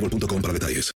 boostmobile.com 0.00 0.42
para 0.42 0.54
detalles. 0.54 0.92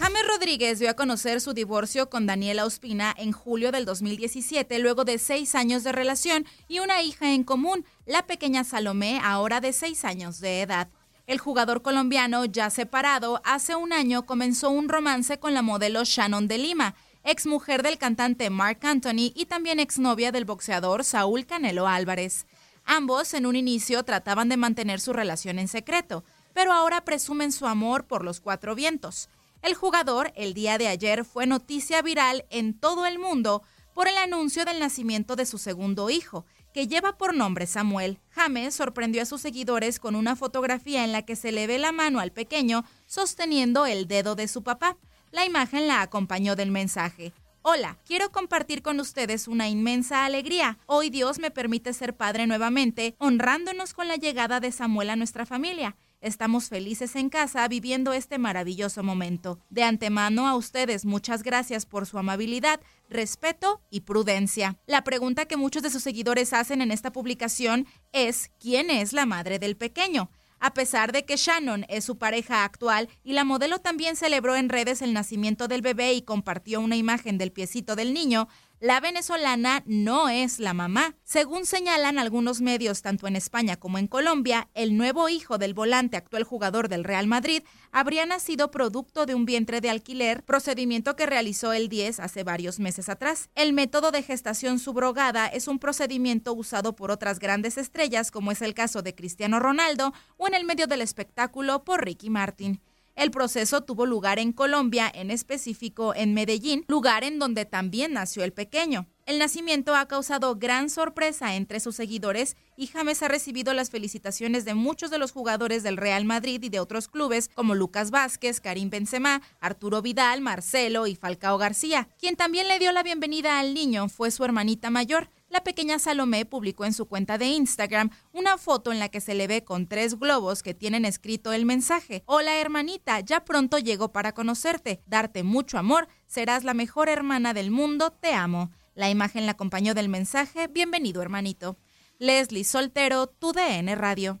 James 0.00 0.26
Rodríguez 0.26 0.78
dio 0.80 0.90
a 0.90 0.94
conocer 0.94 1.40
su 1.40 1.52
divorcio 1.52 2.10
con 2.10 2.26
Daniela 2.26 2.64
Ospina 2.64 3.14
en 3.16 3.30
julio 3.30 3.70
del 3.70 3.84
2017, 3.84 4.78
luego 4.80 5.04
de 5.04 5.18
seis 5.18 5.54
años 5.54 5.84
de 5.84 5.92
relación 5.92 6.46
y 6.68 6.80
una 6.80 7.02
hija 7.02 7.32
en 7.32 7.44
común, 7.44 7.84
la 8.06 8.26
pequeña 8.26 8.64
Salomé, 8.64 9.20
ahora 9.22 9.60
de 9.60 9.72
seis 9.72 10.04
años 10.04 10.40
de 10.40 10.62
edad. 10.62 10.88
El 11.28 11.38
jugador 11.38 11.82
colombiano, 11.82 12.44
ya 12.44 12.70
separado, 12.70 13.40
hace 13.44 13.76
un 13.76 13.92
año 13.92 14.26
comenzó 14.26 14.70
un 14.70 14.88
romance 14.88 15.38
con 15.38 15.54
la 15.54 15.62
modelo 15.62 16.02
Shannon 16.04 16.48
de 16.48 16.58
Lima, 16.58 16.96
ex 17.22 17.46
mujer 17.46 17.84
del 17.84 17.98
cantante 17.98 18.50
Mark 18.50 18.80
Anthony 18.82 19.30
y 19.36 19.46
también 19.46 19.78
exnovia 19.78 20.32
del 20.32 20.44
boxeador 20.44 21.04
Saúl 21.04 21.46
Canelo 21.46 21.86
Álvarez. 21.86 22.46
Ambos 22.84 23.34
en 23.34 23.46
un 23.46 23.54
inicio 23.54 24.02
trataban 24.02 24.48
de 24.48 24.56
mantener 24.56 24.98
su 24.98 25.12
relación 25.12 25.60
en 25.60 25.68
secreto 25.68 26.24
pero 26.54 26.72
ahora 26.72 27.04
presumen 27.04 27.52
su 27.52 27.66
amor 27.66 28.06
por 28.06 28.24
los 28.24 28.40
cuatro 28.40 28.74
vientos. 28.74 29.28
El 29.62 29.74
jugador 29.74 30.32
el 30.36 30.54
día 30.54 30.78
de 30.78 30.88
ayer 30.88 31.24
fue 31.24 31.46
noticia 31.46 32.00
viral 32.02 32.46
en 32.50 32.78
todo 32.78 33.06
el 33.06 33.18
mundo 33.18 33.62
por 33.94 34.08
el 34.08 34.16
anuncio 34.16 34.64
del 34.64 34.80
nacimiento 34.80 35.36
de 35.36 35.46
su 35.46 35.58
segundo 35.58 36.10
hijo, 36.10 36.46
que 36.72 36.86
lleva 36.86 37.18
por 37.18 37.34
nombre 37.34 37.66
Samuel. 37.66 38.18
James 38.30 38.74
sorprendió 38.74 39.22
a 39.22 39.26
sus 39.26 39.40
seguidores 39.40 39.98
con 39.98 40.14
una 40.14 40.36
fotografía 40.36 41.04
en 41.04 41.12
la 41.12 41.22
que 41.22 41.36
se 41.36 41.52
le 41.52 41.66
ve 41.66 41.78
la 41.78 41.92
mano 41.92 42.20
al 42.20 42.32
pequeño 42.32 42.84
sosteniendo 43.06 43.86
el 43.86 44.06
dedo 44.06 44.36
de 44.36 44.48
su 44.48 44.62
papá. 44.62 44.96
La 45.32 45.44
imagen 45.44 45.86
la 45.86 46.02
acompañó 46.02 46.56
del 46.56 46.70
mensaje. 46.70 47.32
Hola, 47.62 47.98
quiero 48.06 48.32
compartir 48.32 48.80
con 48.80 49.00
ustedes 49.00 49.46
una 49.46 49.68
inmensa 49.68 50.24
alegría. 50.24 50.78
Hoy 50.86 51.10
Dios 51.10 51.38
me 51.38 51.50
permite 51.50 51.92
ser 51.92 52.16
padre 52.16 52.46
nuevamente, 52.46 53.14
honrándonos 53.18 53.92
con 53.92 54.08
la 54.08 54.16
llegada 54.16 54.60
de 54.60 54.72
Samuel 54.72 55.10
a 55.10 55.16
nuestra 55.16 55.44
familia. 55.44 55.94
Estamos 56.20 56.68
felices 56.68 57.16
en 57.16 57.30
casa 57.30 57.66
viviendo 57.66 58.12
este 58.12 58.36
maravilloso 58.36 59.02
momento. 59.02 59.58
De 59.70 59.84
antemano 59.84 60.46
a 60.46 60.54
ustedes 60.54 61.06
muchas 61.06 61.42
gracias 61.42 61.86
por 61.86 62.04
su 62.04 62.18
amabilidad, 62.18 62.78
respeto 63.08 63.80
y 63.88 64.00
prudencia. 64.00 64.76
La 64.86 65.02
pregunta 65.02 65.46
que 65.46 65.56
muchos 65.56 65.82
de 65.82 65.88
sus 65.88 66.02
seguidores 66.02 66.52
hacen 66.52 66.82
en 66.82 66.90
esta 66.90 67.10
publicación 67.10 67.86
es 68.12 68.50
¿quién 68.60 68.90
es 68.90 69.14
la 69.14 69.24
madre 69.24 69.58
del 69.58 69.78
pequeño? 69.78 70.30
A 70.58 70.74
pesar 70.74 71.10
de 71.12 71.24
que 71.24 71.36
Shannon 71.36 71.86
es 71.88 72.04
su 72.04 72.18
pareja 72.18 72.64
actual 72.64 73.08
y 73.24 73.32
la 73.32 73.44
modelo 73.44 73.78
también 73.78 74.14
celebró 74.14 74.56
en 74.56 74.68
redes 74.68 75.00
el 75.00 75.14
nacimiento 75.14 75.68
del 75.68 75.80
bebé 75.80 76.12
y 76.12 76.20
compartió 76.20 76.82
una 76.82 76.96
imagen 76.96 77.38
del 77.38 77.50
piecito 77.50 77.96
del 77.96 78.12
niño, 78.12 78.46
la 78.80 78.98
venezolana 78.98 79.82
no 79.84 80.30
es 80.30 80.58
la 80.58 80.72
mamá. 80.72 81.14
Según 81.22 81.66
señalan 81.66 82.18
algunos 82.18 82.62
medios, 82.62 83.02
tanto 83.02 83.26
en 83.26 83.36
España 83.36 83.76
como 83.76 83.98
en 83.98 84.06
Colombia, 84.06 84.70
el 84.72 84.96
nuevo 84.96 85.28
hijo 85.28 85.58
del 85.58 85.74
volante 85.74 86.16
actual 86.16 86.44
jugador 86.44 86.88
del 86.88 87.04
Real 87.04 87.26
Madrid 87.26 87.62
habría 87.92 88.24
nacido 88.24 88.70
producto 88.70 89.26
de 89.26 89.34
un 89.34 89.44
vientre 89.44 89.82
de 89.82 89.90
alquiler, 89.90 90.42
procedimiento 90.44 91.14
que 91.14 91.26
realizó 91.26 91.74
el 91.74 91.90
10 91.90 92.20
hace 92.20 92.42
varios 92.42 92.80
meses 92.80 93.10
atrás. 93.10 93.50
El 93.54 93.74
método 93.74 94.12
de 94.12 94.22
gestación 94.22 94.78
subrogada 94.78 95.46
es 95.46 95.68
un 95.68 95.78
procedimiento 95.78 96.54
usado 96.54 96.96
por 96.96 97.10
otras 97.10 97.38
grandes 97.38 97.76
estrellas, 97.76 98.30
como 98.30 98.50
es 98.50 98.62
el 98.62 98.72
caso 98.72 99.02
de 99.02 99.14
Cristiano 99.14 99.60
Ronaldo, 99.60 100.14
o 100.38 100.48
en 100.48 100.54
el 100.54 100.64
medio 100.64 100.86
del 100.86 101.02
espectáculo 101.02 101.84
por 101.84 102.02
Ricky 102.02 102.30
Martin. 102.30 102.80
El 103.14 103.30
proceso 103.30 103.82
tuvo 103.82 104.06
lugar 104.06 104.38
en 104.38 104.52
Colombia, 104.52 105.10
en 105.14 105.30
específico 105.30 106.14
en 106.14 106.34
Medellín, 106.34 106.84
lugar 106.88 107.24
en 107.24 107.38
donde 107.38 107.64
también 107.64 108.12
nació 108.12 108.44
el 108.44 108.52
pequeño. 108.52 109.06
El 109.30 109.38
nacimiento 109.38 109.94
ha 109.94 110.08
causado 110.08 110.56
gran 110.56 110.90
sorpresa 110.90 111.54
entre 111.54 111.78
sus 111.78 111.94
seguidores 111.94 112.56
y 112.76 112.88
James 112.88 113.22
ha 113.22 113.28
recibido 113.28 113.72
las 113.74 113.88
felicitaciones 113.88 114.64
de 114.64 114.74
muchos 114.74 115.08
de 115.08 115.18
los 115.18 115.30
jugadores 115.30 115.84
del 115.84 115.98
Real 115.98 116.24
Madrid 116.24 116.60
y 116.64 116.68
de 116.68 116.80
otros 116.80 117.06
clubes 117.06 117.48
como 117.54 117.76
Lucas 117.76 118.10
Vázquez, 118.10 118.60
Karim 118.60 118.90
Benzema, 118.90 119.40
Arturo 119.60 120.02
Vidal, 120.02 120.40
Marcelo 120.40 121.06
y 121.06 121.14
Falcao 121.14 121.58
García. 121.58 122.08
Quien 122.18 122.34
también 122.34 122.66
le 122.66 122.80
dio 122.80 122.90
la 122.90 123.04
bienvenida 123.04 123.60
al 123.60 123.72
niño 123.72 124.08
fue 124.08 124.32
su 124.32 124.44
hermanita 124.44 124.90
mayor, 124.90 125.30
la 125.48 125.62
pequeña 125.62 126.00
Salomé 126.00 126.44
publicó 126.44 126.84
en 126.84 126.92
su 126.92 127.06
cuenta 127.06 127.38
de 127.38 127.46
Instagram 127.46 128.10
una 128.32 128.58
foto 128.58 128.90
en 128.90 128.98
la 128.98 129.10
que 129.10 129.20
se 129.20 129.34
le 129.34 129.46
ve 129.46 129.62
con 129.62 129.86
tres 129.86 130.18
globos 130.18 130.64
que 130.64 130.74
tienen 130.74 131.04
escrito 131.04 131.52
el 131.52 131.66
mensaje. 131.66 132.24
Hola 132.26 132.56
hermanita, 132.56 133.20
ya 133.20 133.44
pronto 133.44 133.78
llego 133.78 134.10
para 134.10 134.32
conocerte, 134.32 135.02
darte 135.06 135.44
mucho 135.44 135.78
amor, 135.78 136.08
serás 136.26 136.64
la 136.64 136.74
mejor 136.74 137.08
hermana 137.08 137.54
del 137.54 137.70
mundo, 137.70 138.10
te 138.10 138.32
amo. 138.32 138.70
La 139.00 139.08
imagen 139.08 139.46
la 139.46 139.52
acompañó 139.52 139.94
del 139.94 140.10
mensaje, 140.10 140.66
bienvenido 140.66 141.22
hermanito. 141.22 141.78
Leslie 142.18 142.64
Soltero, 142.64 143.28
tu 143.28 143.52
DN 143.52 143.94
Radio. 143.94 144.40